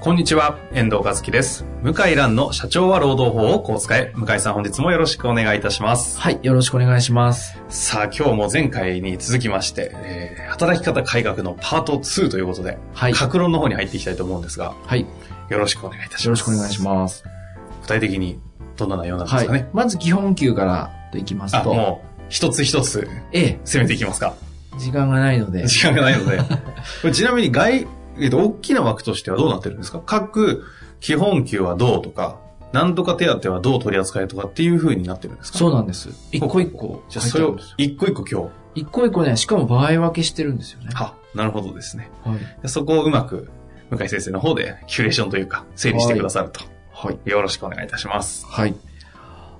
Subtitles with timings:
[0.00, 1.64] こんにちは、遠藤和樹です。
[1.82, 4.12] 向井蘭の社長は労働法をこう使え。
[4.14, 6.18] 向井さん本日もよろしくお願いいたします。
[6.20, 7.60] はい、よろしくお願いします。
[7.68, 15.06] さあ、今日も前回に続きまして、えー働き方改革のパート2ということで、はい格論の方に入っていきたいと思うんですが、はい、
[15.50, 16.24] よろしくお願いいたします。
[16.26, 17.24] よろしくお願いします。
[17.82, 18.40] 具体的に
[18.76, 19.68] どんな内容なんではいすかね？。
[19.72, 24.34] まず基本給からといきますあ、と、もう、一つ一つええ、攻めていきますか？
[24.78, 26.38] 時間がないので、時間がないので。
[27.02, 27.86] これちなみに外、
[28.20, 30.00] えっと、大きな枠としてはどうなってるんですか？
[30.04, 30.64] 各
[31.00, 32.38] 基本給はどうとか、
[32.72, 35.58] なんとか手当はどう取り扱いとかっていう風になってるんですか？
[35.58, 36.10] そうなんです。
[36.32, 37.56] 一個一個じゃあそれを。
[37.76, 40.94] 一個一個今一個一個ね、しかも場合分けしてるんですよね日。。
[40.94, 42.10] は、なるほどですね。
[42.24, 42.68] はい。
[42.68, 43.50] そこをうまく、
[43.90, 46.60] 向井先生の方でキュレーションというか、整理してくださると。
[46.92, 47.18] はい。
[47.28, 48.46] よろしくお願いいたします。
[48.46, 48.74] はい。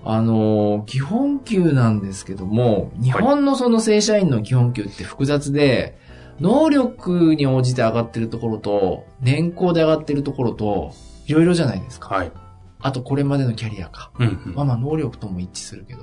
[0.05, 5.98] あのー基本給なんですけども、日本のその正社員の基本給って複雑で、
[6.41, 10.92] 能力に応じて上がってるところと、年功で上がってるところと、
[11.27, 12.14] いろいろじゃないですか。
[12.14, 12.33] はい。
[12.81, 14.11] あとこれまでのキャリアか。
[14.19, 14.55] うん、うん。
[14.55, 16.03] まあまあ能力とも一致するけど。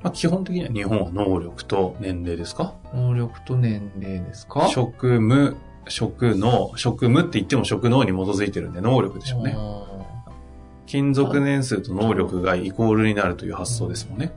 [0.00, 2.74] まあ、基本的には日本は能力と年齢ですか？
[2.94, 4.68] 能力と年齢ですか？
[4.68, 5.56] 職務、
[5.88, 9.56] 職能、職務って言っても職能に基づいてるんで能力でしょうね。
[10.86, 14.32] 勤続年数と能力がイコールになるという発想ですもんね。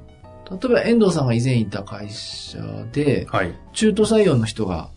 [0.50, 2.58] 例えば遠藤さんが以前いた会社
[2.92, 3.54] で、はい。
[3.72, 4.90] 中途採用の人が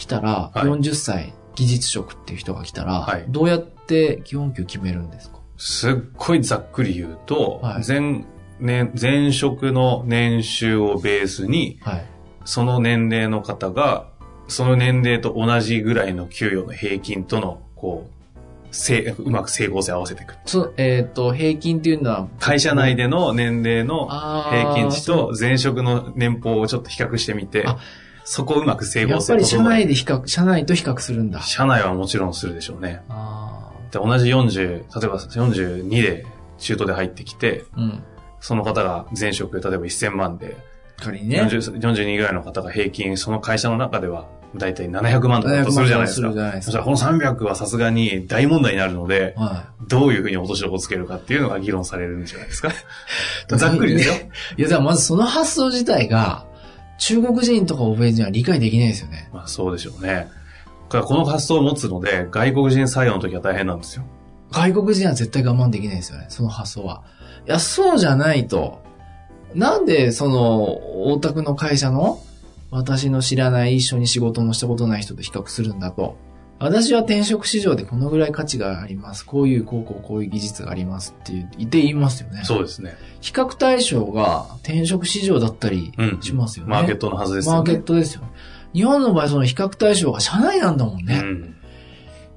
[0.00, 0.58] 来たら、はい。
[0.60, 3.24] 40歳技術職っていう人が来たら、はい。
[3.28, 5.40] どうやって基本給決めるんですか？
[5.58, 7.84] すっごいざっくり言うと、はい。
[7.86, 8.24] 前、
[8.60, 12.06] ね、前職の年収をベースに、はい。
[12.46, 14.08] その年齢の方が、
[14.48, 20.34] その年齢と同じぐらいの給与の平均との、こう、せうまく整合性を合わせていく。
[20.46, 24.08] そえっ、と、平均っていうのは、会社内での年齢の
[24.48, 27.64] 平均値と前職の年俸をちょっと比較してみて。
[27.66, 27.78] あ、
[28.24, 31.42] そこをうまく整合やっぱり社内で比較、社内と比較するんだ。
[31.42, 33.02] 社内はもちろんするでしょうね。
[33.08, 36.26] あで同じ40、例えば42で
[36.58, 38.02] 中途で入ってきて、ーうん。
[38.40, 40.56] その方が前職、例えば1000万で、
[40.96, 41.42] 仮にね。
[41.42, 46.32] 40 42ぐらいの方が平均、その会社の中では、だいたい700万とかだとするじゃないですか。
[46.32, 52.72] すかそしたらこの300はさすがに大問題になるので、はどういうふうに落としどこつけるかっていうのが議論されるんじゃないですか。
[53.56, 54.14] ざっくりですよ。
[54.14, 54.18] い。
[54.58, 56.46] いや、だからまずその発想自体が、
[57.00, 59.28] 中国人とか欧米人は理解できないですよね。
[59.32, 60.28] まあそうでしょうね。
[60.88, 64.04] だからこの発想を持つので、外国人採用の時は大変なんですよ。
[64.52, 67.02] 外国人は絶対我慢できないですよね、その発想は。
[67.46, 68.82] いや、そうじゃないと。
[69.54, 72.20] なんで、その、大田区の会社の、
[72.70, 76.16] 私の知らない一緒に仕事もしたことない人と比較するんだと。
[76.60, 79.24] 私は転職市場でこのぐらい価値があります。
[79.24, 82.42] こういう、こうこう、こういう技術がありますって言って言いますよね。
[82.44, 82.96] そうですね。
[83.22, 86.70] 比較対象が転職市場だったりうんしますよね。
[86.70, 87.58] マーケットのはずですよね。
[87.58, 88.28] マーケットですよね。
[88.74, 91.20] 日本の場合、その比較対象が社内なんだもんね。
[91.22, 91.56] うん。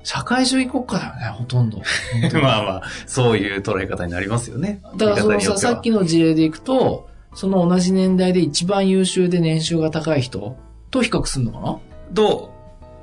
[0.04, 1.82] 社会主義国家だよね、ほとんど。
[2.42, 4.82] まあまあ、そういう捉え方になりますよね。
[4.98, 10.56] だからそのさ、さっきの事例でいくと、その同じ年代で一番優秀で年収が高い人
[10.92, 11.80] と比較するのかな？
[12.14, 12.53] と、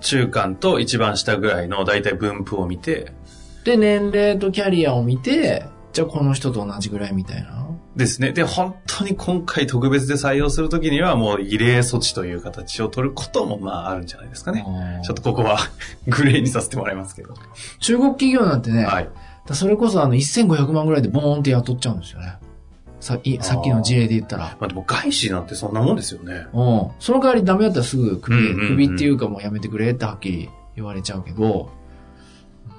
[0.00, 3.12] 中間と一番下ぐらいの大体分布を見て、
[3.64, 7.66] で、年齢とキャリアを見て、じゃあこの人と同じぐらいみたいな。
[7.96, 8.32] ですね。
[8.32, 14.64] で、本当に今回特別で採用するときにはもう異例措置という形を取ることもまああるんじゃないですかね。
[15.04, 15.58] ちょっとここは
[16.06, 17.34] グレーにさせてもらいますけど。
[17.80, 19.08] 中国企業なんてね、はい。
[19.46, 22.38] だそれこそあの1500万ぐらいでボーンって雇っちゃうんですよね。
[23.00, 24.56] さいさっきの事例で言ったら。
[24.60, 26.46] まあでも外資なんてそんなもんですよね。
[26.52, 26.88] うん。
[26.98, 31.70] その代わりダメだったらすぐ首、うんうんうん首っていうかもうやめてくれってはっきり言われちゃうけど、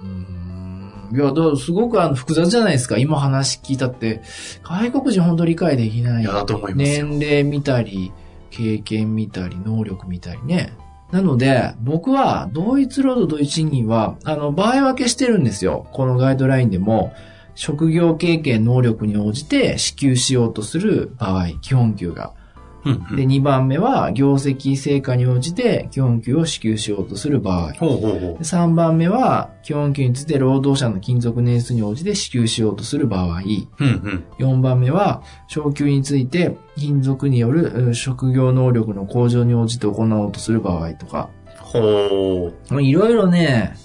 [0.01, 0.62] うーん。
[1.13, 2.98] いや、だすごくあの複雑じゃないですか。
[2.98, 4.22] 今話聞いたって、
[4.63, 6.24] 外国人本当理解できない。
[6.24, 8.12] いやだと思いますよ年齢見たり、
[8.50, 10.74] 経験見たり、能力見たりね。
[11.12, 15.88] なので、僕は、同一労働同一賃金は、あの、場合分けしてるんですよ。
[15.92, 17.13] このガイドラインでも、
[17.56, 22.33] 職業経験、能力に応じて支給しようとする場合、基本給が。
[22.83, 27.74] で、2番目は、業績成果に応じて基本給を支給しようとする場合。
[27.74, 33.39] ほうほうほで3番目は、基本給について労働者の勤続年数に応じて支給しようとする場合。
[33.39, 33.42] う。
[33.42, 33.44] うん
[33.80, 34.25] うん。
[34.39, 41.30] 4番目は、昇給について、勤続によるうん職業能力の向上に応じて行おうとする場合とか。
[41.59, 42.81] ほう。
[42.81, 43.75] いろいろね、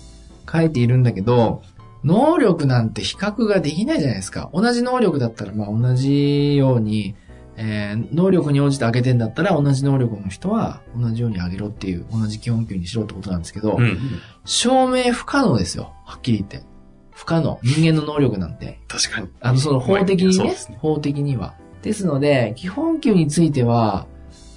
[0.51, 1.63] 書いているんだけど、
[2.05, 4.51] 能力なんて比較ができないじゃないですか。
[4.53, 7.15] 同じ能力だったら、まあ同じように、
[7.57, 13.99] えー能力に応じて上げてんだったら、同じ能力の人は同じように上げろっていう、同じ基本給にしろってことなんですけど、うん。
[14.45, 15.95] 証明不可能ですよ。
[16.05, 16.63] はっきり言って。
[17.13, 17.59] 不可能。
[17.63, 18.79] 人間の能力なんて。
[18.89, 19.29] 確かに。
[19.41, 20.55] あの、その法的にねね。
[20.79, 21.55] 法的には。
[21.83, 24.07] ですので、基本給については、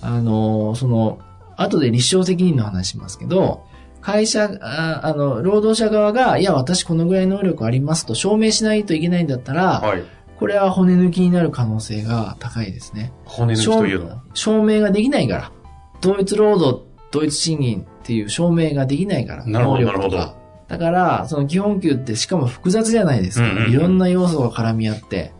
[0.01, 1.19] あの、その、
[1.55, 3.63] 後で立証責任の話しますけど、
[4.01, 10.03] 会社、ああの、労働者側が、いや、私このぐらい能力ありますと証明しないといけないんだったら、はい。
[10.37, 13.11] これは骨抜きになる可能性が高いですね。
[13.25, 14.23] 骨抜きというのは？
[14.33, 15.51] 証明ができないから。
[15.99, 19.45] 同一労働、同一賃金っていう証明ができないから。
[19.45, 23.45] なるほどなるほだから、その基本給ってしかも複雑じゃないですか。
[23.45, 25.33] うんうんうんいろんな要素が絡み合って。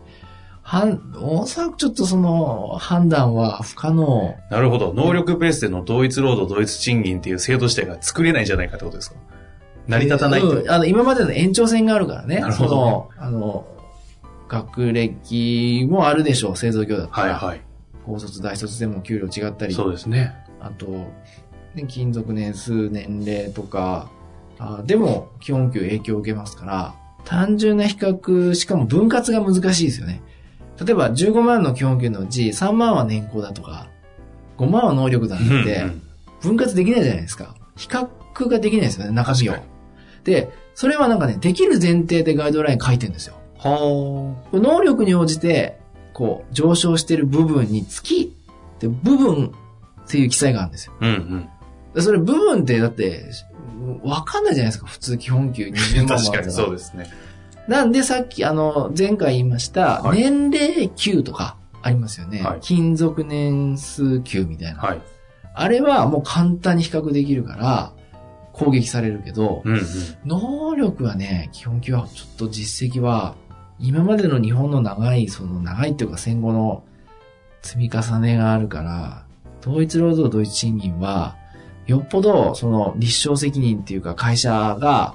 [0.70, 4.36] はん、おそらくちょっとその判断は不可能。
[4.52, 4.94] なるほど。
[4.94, 9.16] 能力ベースでの同一労働、同一賃金っていう制度自体が作れないんじゃないかってことですか？
[9.88, 10.62] 成り立たないってこと？
[10.62, 12.38] うんあの、今までの延長線があるからね。
[12.38, 13.66] なるほどその、あの、
[14.48, 17.34] 学歴もあるでしょう、製造業だったら。
[17.34, 17.60] はいはい。
[18.06, 19.74] 高卒、大卒でも給料違ったり。
[19.74, 20.36] そうですね。
[20.60, 20.86] あと、
[21.74, 24.08] ね、勤続年数、年齢とか、
[24.60, 26.94] あでも基本給影響を受けますから、
[27.24, 30.22] 単純な比較、しかも分割が難しいですよね。
[30.84, 33.88] 例えば15万の基本給のうち3万は年功だとか、
[34.58, 36.02] 5万は能力だなんて、うん
[36.40, 37.54] 分割できないじゃないですか。
[37.76, 38.08] 比較
[38.48, 39.70] ができないですよね、中身を確か。
[40.24, 43.34] で、それはなんかね、できる前提でガイドライン書いてるんですよ。
[43.58, 45.78] は能力に応じて、
[46.14, 48.34] こう、上昇してる部分につき、
[48.78, 49.52] で、部分
[50.06, 50.94] っていう記載があるんですよ。
[51.00, 51.06] あ。
[51.06, 51.48] うんうん。
[51.94, 53.26] でそれ部分ってだって、
[54.02, 57.10] わかんないじゃないですか、普通基本給20万 確かにそうですね。
[57.70, 62.42] なんでさっき、あの、前回言いました、はい年齢給とかありますよね。
[62.42, 64.82] はい勤続年数給みたいな。
[64.82, 65.00] はい。
[65.54, 67.92] あれはもう簡単に比較できるから、
[68.52, 69.82] 攻撃されるけど、うんうん。
[70.24, 73.36] 能力はね、基本給はちょっと実績は、
[73.78, 76.82] 今までの日本の長い、その長いっていうか戦後の
[77.62, 79.26] 積み重ねがあるから、
[79.60, 81.36] 同一労働同一賃金は、
[81.86, 85.14] よっぽど、その立証責任っていうか会社が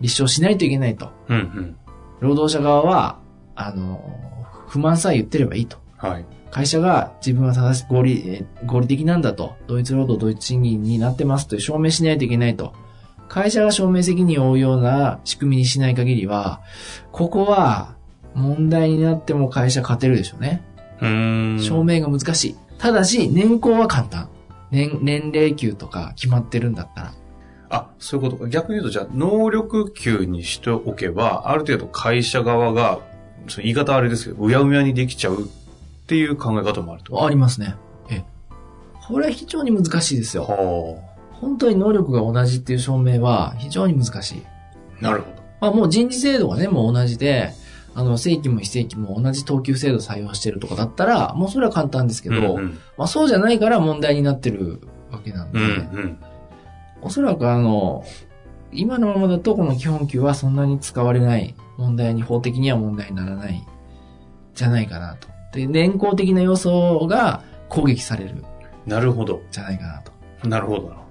[0.00, 1.10] 立証しないといけないと。
[1.28, 1.76] うんうん。
[2.20, 3.18] 労働者側は、
[3.54, 4.02] あの、
[4.68, 5.78] 不満さえ言ってればいいと。
[5.96, 6.24] はい。
[6.50, 9.54] 会社が自分は正し、合理、えー合理的なんだと。
[9.66, 12.72] 同一労働同一賃金になってますと証明しないといけないと。
[13.28, 16.60] 会社が証明責任を負うような仕組みにしない限りは、
[17.12, 17.96] ここは
[18.34, 20.62] 問題になっても会社勝てるでしょうね。
[21.00, 21.60] うーん。
[21.60, 22.56] 証明が難しい。
[22.78, 24.28] ただし、年功は簡単。
[24.70, 27.12] 年、年齢給とか決まってるんだったら。
[27.70, 28.48] あ、そういうことか。
[28.48, 33.00] 逆に言うと、じゃあ、能力給にしておけば、ある程度会社側が、
[33.48, 35.46] その言い方あれですけど、うやむやにできちゃうっ
[36.06, 37.24] ていう考え方もあると？
[37.24, 37.74] ありますね。
[38.10, 38.24] ええ。
[39.06, 40.44] これは非常に難しいですよ。
[40.44, 41.00] は
[41.32, 44.42] 本当に能力が同じっていう証明は非常に難しい。
[45.00, 45.02] あ。
[45.02, 45.42] なるほど。
[45.60, 47.52] まあもう人事制度がね、もう同じで、
[47.94, 52.78] あの、正規も非正規も同じ等級制度採用してるとかだったら、もうそれは簡単ですけど、うんうん。
[52.98, 54.80] まあそうじゃないから問題になってる
[55.10, 55.70] わけなんで、うんう
[56.00, 56.18] ん。
[57.02, 58.04] おそらくあの、
[58.72, 63.64] 今のままだとこの基本給はそんなに使われない、問題に、法的には問題にならない、
[64.54, 65.28] じゃないかなと。
[65.52, 68.44] で、年功的な要素が攻撃される、
[68.86, 69.40] なるほど。
[69.50, 70.48] じゃないかなと。
[70.48, 70.82] なるほど。
[70.82, 71.06] なるほ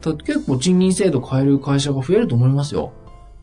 [0.00, 2.92] と結構賃金制度変える会社が増えると思いますよ。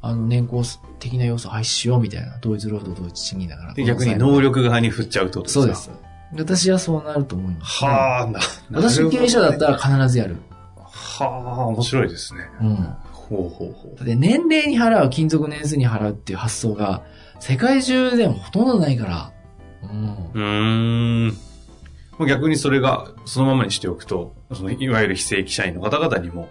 [0.02, 0.64] あの、年功
[1.00, 2.38] 的な要素廃止しようみたいな。
[2.40, 3.74] 同一労働同一賃金だから。
[3.84, 5.62] 逆に能力側に振っちゃうってことですか？
[5.62, 5.76] そうで。
[5.76, 5.92] す。
[6.38, 7.84] 私はそうなると思います。
[7.84, 8.40] はあ、な、
[8.72, 9.72] 私経営者だったら。
[9.72, 10.38] ら必ずやる。
[11.30, 12.42] はあ、面白いですね。
[12.62, 12.76] うん。
[13.12, 17.04] ほうほうほだって年齢に払う、勤続年数に払うっていう発想が、
[17.40, 19.32] 世界中でもほとんどないから。
[19.84, 21.28] うん。
[21.28, 21.28] う。
[21.30, 21.38] ん。
[22.28, 26.50] 逆にそれがそのままにしておくと、そのいわゆる非正規社員の方々にも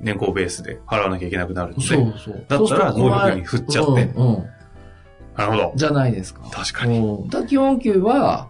[0.00, 2.44] 年功ベースで払わなきゃいけなくなるので、そうそう。
[2.48, 4.46] だったら能力に振っちゃってうん、うん。
[5.36, 5.72] なるほど。
[5.74, 6.42] じゃないですか。
[6.50, 6.98] 確かに。
[6.98, 7.28] うん。
[7.28, 8.48] だ基本給は、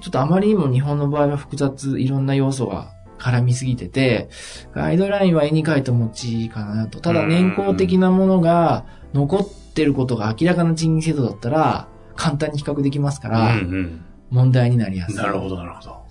[0.00, 4.28] ちょっとあまりにも日本の場合は複雑、いろんな要素が絡みすぎてて、
[4.72, 7.00] ガイドラインは絵に描いた餅かなと。
[7.00, 8.84] ただ年功的なものが
[9.14, 14.04] 残ってることが明らかな賃金制度だったら、簡単に比較できますかうんら、うん。
[14.30, 15.16] 問題になりやすい。
[15.16, 16.08] なるほど、なるほど。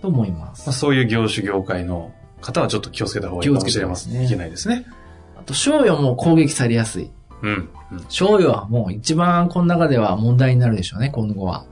[0.00, 0.72] と思いますあ、。
[0.72, 4.12] そういう業種業界の方はちょっと気をつけた方がいいかもしれません。
[4.12, 4.86] 気をつけてますねいけないですね。
[5.38, 7.10] あと、賞与も攻撃されやすい。
[7.42, 7.68] うん。
[7.92, 8.04] うん。
[8.08, 11.64] 賞与はもう一番この中では問題になるでしょうね、今後は。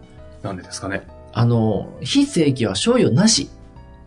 [0.42, 1.06] なんでですかね。
[1.32, 3.50] あの、非正規は賞与なし。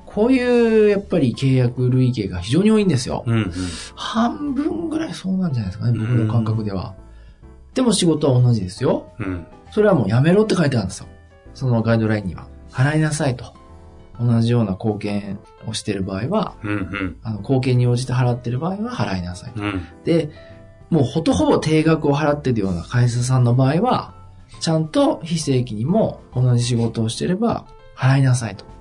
[0.08, 3.24] こういう、やっぱり契約類型が非常に多いんですよ。
[3.28, 3.52] うんうん。
[3.96, 6.96] 半分ぐらいそうなんじゃないですかね、僕の感覚では。
[7.74, 9.12] でも仕事は同じですよ。
[9.20, 9.46] うん。
[9.72, 11.08] それはもうやめろって書いてあるんですよ。
[11.54, 12.48] そのガイドラインには。
[12.72, 13.54] 払いなさいと。
[14.20, 17.18] 同じような貢献をしている場合は、うんうん。
[17.22, 19.54] あの、貢献に応じて払っている場合は払いなさい。
[19.56, 19.86] うん。
[20.06, 20.30] で、
[20.90, 24.14] もうほとほぼ定額を払ってるような会社さんの場合は、
[24.60, 28.77] ちゃんと非正規にも同じ仕事をしていれば払いなさいとうん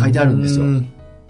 [0.00, 0.84] 書いてあるんですよう。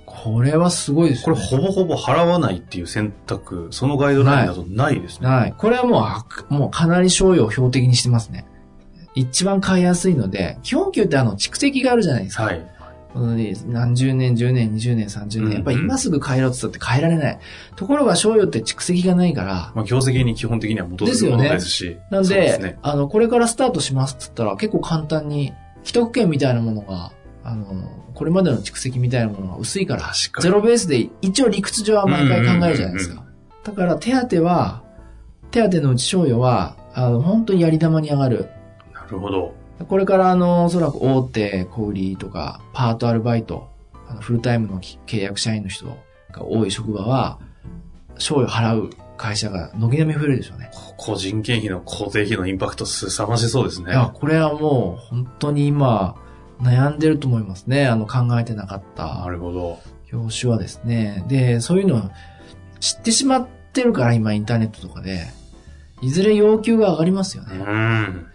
[0.07, 1.49] これはすごいですこれよね。
[1.49, 5.29] ほぼほぼ払わないっていう選択、そのガイドラインだとないですね。
[5.29, 5.55] はい。
[5.57, 6.05] これはも
[6.51, 8.47] うもうかなり賞与を標的にしてますね。
[9.15, 12.45] 一番買いやすいので、基本給ってあの蓄積があるじゃないですか。
[12.45, 12.57] はい。
[12.59, 12.69] うん
[13.67, 15.55] 何十年、10年、20年、30年。
[15.55, 17.39] やっぱり今すぐ変えろって言ったって変えられない。
[17.75, 21.99] ところが賞与って蓄積がないから、まあ、業績に基本的には基づくものですし。
[22.11, 22.79] なんで、そうですね。
[22.83, 25.53] あの、これからスタートしますって言ったら結構簡単に、
[25.85, 27.13] 既得権みたいなものが、
[27.49, 30.13] あの、これまでの蓄積みたいなものが薄いから。
[30.41, 33.25] ゼロベースで一応理屈上は毎回考えるじゃないですか。
[33.65, 34.83] だから手当は、
[35.51, 38.51] 手当のうち賞与は、あの、本当にやり玉に上がる。
[38.93, 39.55] なるほど。
[39.89, 43.69] これからあの、おそらく大手小売りとか、パートアルバイト、
[44.09, 47.39] あのフルタイムの契約社員の人が多い職場は、
[48.19, 50.71] 賞与払う会社が軒並み増えるでしょうね。
[50.73, 53.93] こ個人件費の固定費のインパクト凄まじそうですね。
[53.93, 56.17] いや、これはもう本当に今、
[56.61, 57.87] 悩んでると思いますね。
[57.87, 59.79] あの、考えてなかっなたるほど。
[60.11, 61.25] 業種はですね。
[61.29, 62.03] で、そういうのを
[62.81, 65.27] 知ってしまってるから今インターネットとかで、
[66.01, 67.59] いずれ要求が上がりますようね。
[67.65, 68.27] ん。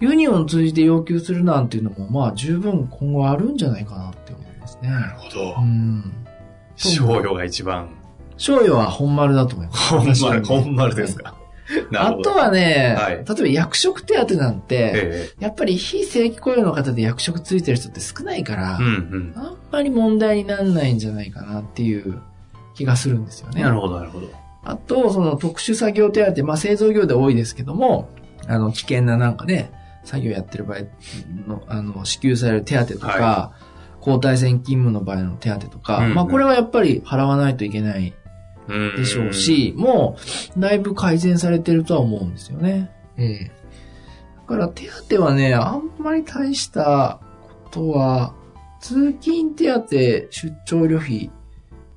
[0.00, 4.88] ユニオンを通じて要求するなんていうのも、まあ十分今後あるんじゃないかなって思いますね。
[4.88, 5.64] なるほどう。
[5.64, 6.12] ん。
[6.76, 7.88] 賞与が一番。
[8.36, 9.90] 賞与は本丸だと思います。
[9.94, 11.34] 本丸、本丸ですか。
[11.90, 12.12] なあ。
[12.14, 22.20] とはね、はい例えば役職手当なんて、えやっぱり非正規雇用の方で役職ついてる人って少ないから、えうんあんまり問題にならないんじゃないかなっていう
[22.74, 23.56] 気がするんですようん。
[23.56, 23.62] ね。
[23.62, 24.30] なるほど、なるほど。
[24.64, 28.08] あと、その特殊作業手当、まあ製造業で多いですけども、
[28.46, 29.70] あの、危険ななんかね、
[30.04, 30.78] 作業やってる場合
[31.46, 33.52] の、あの、支給される手当とか、は
[34.00, 38.14] 交代線勤務の場合の手当とか、うんうんまあこれはやっぱり払わないといけないうん
[38.96, 40.16] でしょうし、も
[40.56, 42.90] う、だいぶ改善されてるとは思うんですよね。
[43.16, 43.50] ええ。
[44.36, 47.20] だから手当はね、あんまり大した
[47.64, 48.34] ことは、
[48.80, 51.30] 通勤手当、出張旅費、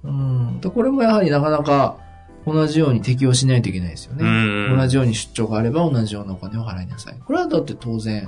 [0.03, 0.59] うん。
[0.61, 1.97] でこれもやはりなかなか
[2.45, 4.23] 同じように適用しないといけないですよね。
[4.23, 7.19] うん同じように出張があれば同じようなお金を払いなさい。
[7.23, 8.27] これはだって当然。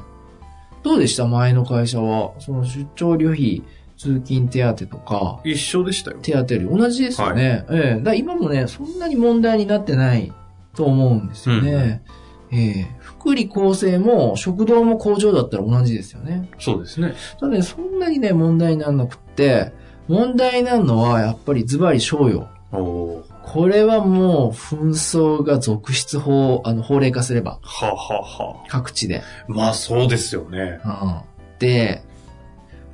[0.84, 1.26] どうでした？
[1.26, 3.64] 前の会社は、その出張旅費、
[4.04, 6.18] 通勤手当とか、一緒でしたよ。
[6.22, 7.66] 手当より同じですよね。
[7.70, 10.34] ええだから今もね、そんなに問題になってない
[10.76, 12.04] と思うんですよね。
[12.52, 16.50] ええ福利厚生も食堂も工場だったら同じですよね。
[16.60, 17.16] そうですね。
[17.40, 19.72] ただね、そんなにね、問題にならなくって、
[20.10, 22.48] 問題になるのはやっぱりズバリ賞与。
[22.74, 23.24] おお。
[23.44, 28.68] これはもう紛争が続出法、あの、法令化すれば、はあはあはあ。
[28.68, 29.22] 各地で。
[29.48, 30.82] まあそうですよね。
[30.84, 31.22] うん、
[31.60, 32.04] で、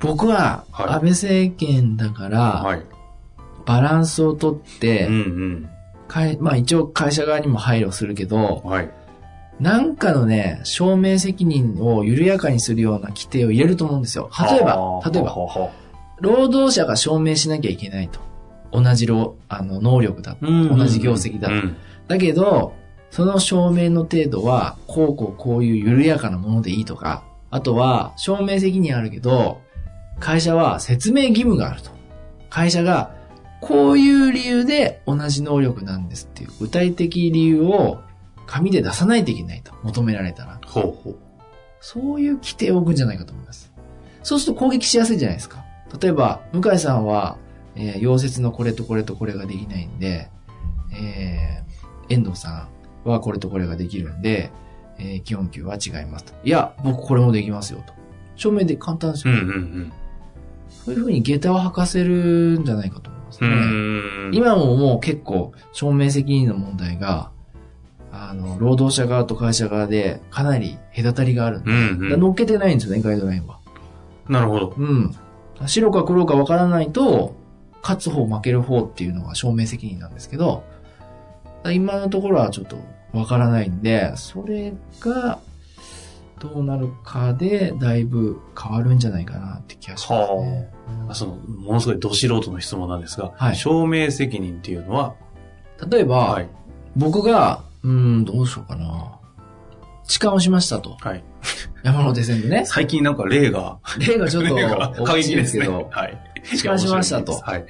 [0.00, 2.82] 僕ははい安倍政権だから、はい。
[3.66, 5.68] バランスをとって、うん
[6.08, 8.70] かいまあ一応会社側にも配慮するけどう、ん。
[8.70, 8.90] はい。
[9.60, 14.30] なんかのね、証明責任を緩やかにするような規定を入れると思うんですよ。
[14.50, 15.34] 例えばは、あ例えば、
[16.20, 18.20] 労働者が証明しなきゃいけないと。
[18.72, 21.76] 同じ労、あの、能力だあうん同じ業績だとうん
[22.08, 22.72] だけど、
[23.10, 29.60] その証明の程度は、こうこうこういう緩やかなものでいいとか、あとは、証明責任あるけど、
[30.20, 31.90] 会社は説明義務があると。
[32.50, 33.14] 会社が、
[33.60, 38.00] こういう理由で同じ能力なんですっていう具体的理由を
[38.46, 39.72] 紙で出さないといけないと。
[39.82, 40.60] 求められたら。
[40.66, 41.16] ほうほう。
[41.80, 43.72] そういう規定を置くんじゃないかと思います。
[44.22, 45.64] そうすると攻撃しやすいじゃないですか。
[46.00, 47.36] 例えば、向井さんは、
[47.76, 50.28] えー溶接のこれとこれとこれができないんで、
[50.92, 52.68] えー遠藤さ
[53.04, 54.50] んはこれとこれができるんで、
[54.98, 56.32] えー基本給は違いますと。
[56.44, 57.92] いや、僕これもできますよと。
[58.36, 59.34] 証明で簡単ですよ。
[59.34, 59.92] うんうん
[60.90, 64.30] そういうふうに下駄を履かせるんじゃないかと思いますうね。
[64.30, 64.34] ん。
[64.34, 67.30] 今ももう結構証明責任の問題が、
[68.12, 72.20] あの、労働者側と会社側でかなり隔たりがあるんで、うんうん。
[72.20, 73.58] 乗っけてないんですよね、ガイドラインは。
[74.28, 74.74] なるほど。
[74.76, 75.14] うん。
[75.66, 77.34] 白か黒か分からないと、
[77.82, 80.64] 勝つ方負ける方っていうのが証明責任なんですけど、
[81.72, 82.76] 今のところはちょっと
[83.12, 85.38] 分からないんで、それが
[86.40, 90.72] どうなるかでだいぶ変わるんじゃないかなって気がしますね。
[91.08, 95.14] あその、ものすごいど素人の質問なんですが、はい証明責任っていうのは、
[95.90, 96.48] 例えば、はい。
[96.96, 99.18] 僕が、うーん、どうしようかな。
[100.06, 100.96] 痴漢をしましたと。
[101.00, 101.22] はい。
[101.84, 102.64] 山手線でね。
[102.66, 104.44] 最近なんか例が、例がちょっ
[104.94, 106.18] と過激ですけど、はい。
[106.56, 107.66] 痴漢しましたとはい。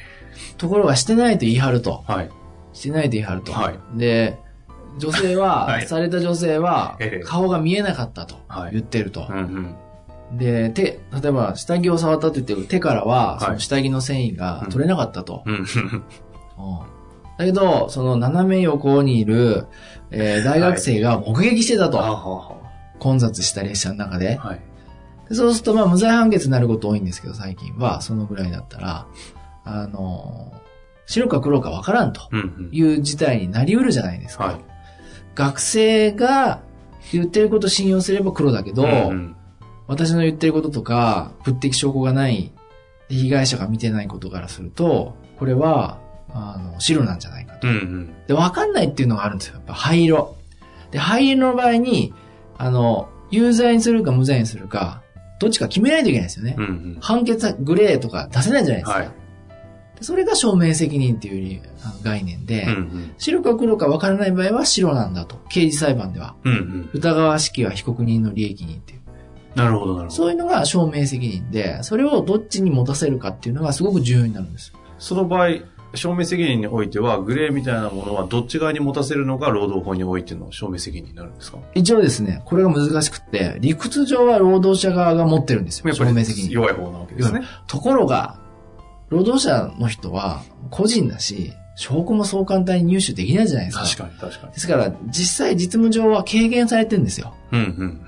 [0.57, 2.05] ところがしてないと言い張ると。
[2.07, 2.31] はい。
[2.73, 3.53] してないと言い張ると。
[3.53, 3.79] はい。
[3.99, 4.39] で、
[4.99, 9.27] 女性は、 はいされた女性はええ、顔が見えなかったとはい言ってると。
[9.29, 9.75] うん
[10.33, 10.39] うん。
[10.39, 15.43] で、手、例えば下着を触ったって言って手からは、はいその下着の繊維が取れなかったと。
[15.47, 15.55] うん。
[15.57, 15.65] うん
[17.39, 19.67] だけど、その斜め横にいる、
[20.11, 22.59] えー大学生が目撃してたと。
[22.99, 24.37] 混雑した列車の中で。
[24.37, 24.61] はい。
[25.31, 29.07] でそうすると、まあ、無罪判決になること多いんですけど、最近は、そのぐらいだったら、
[29.65, 30.61] あのー
[31.07, 32.21] 白か黒かわからんと。
[32.71, 34.45] いう事態になりうるじゃないですか。
[34.45, 34.57] はい。
[35.35, 36.61] 学生が
[37.13, 39.37] 言ってること信用すれば黒だけど、うんうん
[39.91, 42.53] 私の言ってることとか、物的証拠がない、
[43.09, 45.99] で被害者が見てないことからすると、これは、
[46.33, 47.67] あの、白なんじゃないかと。
[47.67, 48.15] うんうん。
[48.29, 49.55] で、わかんないっていうのがあるんですよ。
[49.55, 50.37] やっぱ灰色。
[50.93, 52.15] で、灰色の場合に、
[52.57, 55.03] あの、有罪にするか無罪にするか、
[55.41, 56.55] どっちか決めないといけないですよね。
[56.57, 56.99] うんうん。
[57.01, 58.99] 判決はグレーとか出せないじゃないですか。
[59.01, 59.15] はいで
[60.01, 61.63] それが証明責任っていう
[62.03, 63.13] 概念で、うんうん。
[63.19, 65.37] 白か黒かわからない場合は白なんだと。
[65.49, 66.35] 刑事裁判では。
[66.45, 66.91] うんうん。
[66.93, 69.01] 疑わしきは被告人の利益人っていう。
[69.55, 70.11] なるほど、なるほど。
[70.11, 74.73] そういうのが証明責任で、それをどっちに持たせるかっていうのがすごく重要になるんです。
[74.99, 75.49] その場合、
[75.93, 81.59] 証明責任においては、グレーみたいなものはどっち側に持たせるのが労働法においての証明責任になるんですか？
[81.75, 85.93] 一応ですね、これが難しくって、理屈上は労働者側が持ってるんですよ。
[85.93, 86.51] 証明責任。
[86.51, 87.43] 弱い方なわけですね。
[87.67, 88.39] ところが、
[89.11, 93.85] 労働者の人は個人だし、証拠もそう簡単に入手できないじゃないですか。
[93.85, 94.53] 確かに、確かに。
[94.53, 97.35] ですから、実際実務上は軽減されてるんですよ。
[97.53, 98.01] うんうん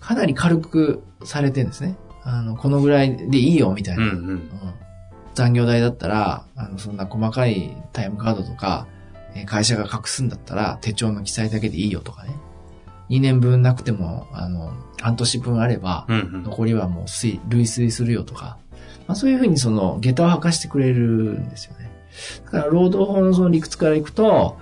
[0.00, 1.94] かなり軽くされてるんですね。
[2.24, 4.02] あの、このぐらいでいいよ、みたいうん。
[4.02, 4.12] うな。
[4.12, 4.28] んうん。
[4.30, 4.42] うん
[5.32, 8.86] 残業代だったら、あの、そんな細かいタイムカードとか、
[9.34, 12.34] えー会社が隠すんだったら、手帳の記載だけでいいよとかね。
[13.10, 16.42] 2年分なくても、あの、半年分あれば、うんうん。
[16.42, 18.58] 残りはもう水、類推するよとか、
[19.10, 21.00] まあそういうふうにその、下駄を履かしてくれる
[21.40, 21.90] んですよね。
[22.44, 24.56] だから、労働法のその理屈からいくと、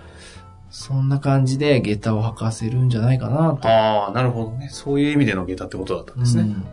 [0.70, 3.68] そんな感じで下駄を履かせるんじゃないかなと。
[3.68, 4.70] ああ、なるほどね。
[4.70, 6.44] そういう意味での下駄ってことだったんですね。
[6.44, 6.64] うん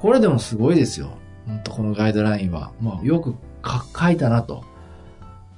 [0.00, 1.10] これでもすごいですよ。
[1.46, 2.72] 本当このガイドラインは。
[2.80, 4.64] まあ、よくか書いたなと。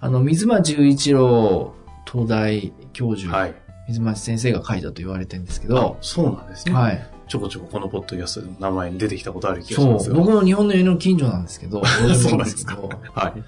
[0.03, 1.73] あの、水間十一郎
[2.07, 3.55] 東大教授、はい。
[3.89, 6.75] 水町先生が書いたと言われてるんですけあど、そうなんですね。
[6.75, 7.14] はい。
[7.27, 9.93] ちょこちょここのポッドキャストでも名前に出てきたことある気がしそう。
[9.95, 10.17] ますが。
[10.17, 11.85] 僕の日本の家の近所なんですけど、
[12.15, 12.79] そうなんですか
[13.15, 13.43] はい。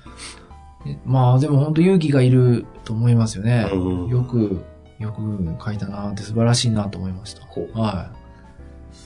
[0.91, 3.69] えまあでも本当勇気がいると思いますよね。
[3.73, 4.63] うんよく、
[4.99, 7.43] よく書いたなって素晴らしいなと思いました。
[7.79, 8.11] は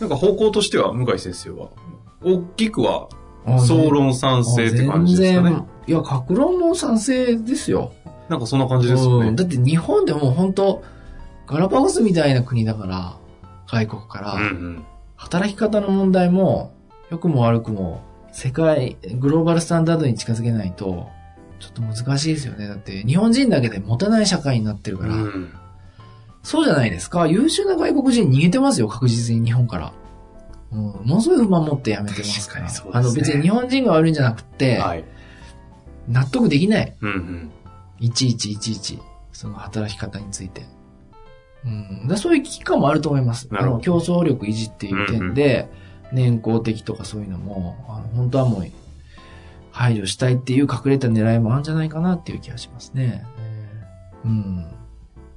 [0.00, 1.68] なんか方向としては、向井先生は、
[2.22, 3.09] 大きくは、
[3.46, 3.61] い。
[3.61, 5.56] 総論賛成って感じですかね。
[5.87, 7.92] いや、格論も賛成ですよ。
[8.28, 9.28] なんかそんな感じですよね。
[9.28, 10.83] うんだって日本でも本当
[11.46, 13.16] ガラパゴスみたいな国だから、
[13.70, 14.85] 外国から、うんうん。
[15.16, 16.72] 働き方の問題も、
[17.11, 18.02] 良くも悪くも、
[18.33, 21.09] 世界、グローバルスタンダードに近づけないと、
[21.59, 22.68] ちょっと難しいですよね。
[22.68, 25.52] だって、日本人だけで持たない社会になってるから、うん。
[26.42, 27.26] そうじゃないですか。
[27.26, 29.92] 優秀な外国人逃げてますよ、確実に日本から。
[30.72, 32.66] うん、ものすごい不満持ってやめてますから。
[32.66, 35.04] 確かねあの、別に日本人が悪いんじゃなくて、はい。
[36.09, 36.96] 納得できない。
[37.00, 37.50] うんうん。
[37.98, 38.98] いちいちいちいち、
[39.33, 40.62] その働き方について。
[41.64, 43.49] うん、だそういう危機感もあると思います。
[43.53, 45.68] あの競争力維持っていう点で、
[46.12, 48.66] 年功的とかそういうのも、あの本当はもう、
[49.70, 53.25] 排除したいっていう隠れた狙いもあるんじゃないかなっていう気がしますね。
[54.25, 54.66] うん。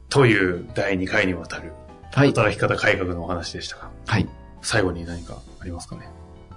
[0.10, 1.74] という第2回にわたる
[2.12, 2.28] はい。
[2.30, 4.28] 働き方改革のお話でしたが、はい。
[4.62, 6.10] 最後に何かありますかね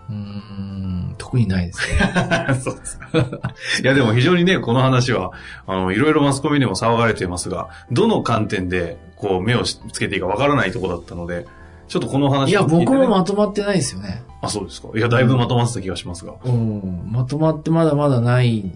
[0.09, 2.57] うーん、特にないですね。
[2.61, 3.09] そうですか。
[3.83, 5.33] いや、でも非常にね、この話は、
[5.67, 11.47] あの、いろいろマスコミでも騒がれていますが、どの観点で、こう、目をつけていいかわからないところだったので、
[11.89, 14.23] ちょっとこの話いや、を聞いてね僕もまとまってないですよね。
[14.43, 14.89] あ、そうですか。
[14.95, 16.35] いや、だいぶまとまってた気がしますが。
[16.45, 18.73] うん、まとまってまだまだない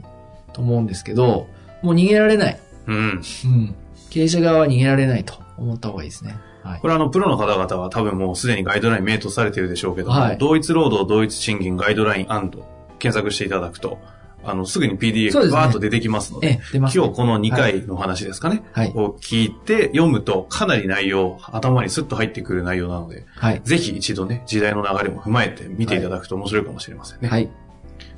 [0.53, 1.47] と思うんですけど、
[1.83, 2.59] もう逃げられない。
[2.87, 2.97] うん。
[2.97, 3.75] うん。
[4.11, 6.37] 経営者側は逃げられないと思った方がいいですね。
[6.63, 6.89] はいこ。
[6.89, 13.99] れあの、プロの方々は多分もうすでにガイドライン明とされているでしょうけども、はい同一労働同一賃金ガイドライン検索していただくと、
[14.43, 18.93] あの、すぐに PDF ですねバーッと出てきますので、ええ、出ます、今日この2回の話ですかね、はい。
[18.95, 23.61] を聞いて読むとかなり内容、頭にスッと入ってくる内容なので、はい。
[23.65, 27.29] ぜひ一度ね、時代の流れも踏まえて見ていただくと面白いかもしれませんね。
[27.29, 27.51] はい。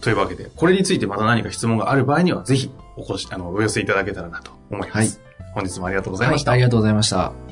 [0.00, 5.18] というわけで、これについてまた何か質問がある場合には、ぜひお越し、あの、お寄せいただけたらなと思います。
[5.18, 6.52] はい本日もありがとうございました。
[6.52, 7.51] はい、ありがとうございました。